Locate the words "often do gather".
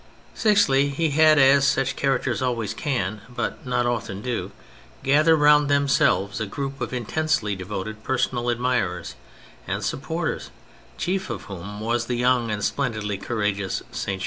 3.85-5.35